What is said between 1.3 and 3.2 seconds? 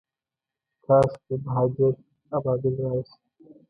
مهاجر ابابیل راشي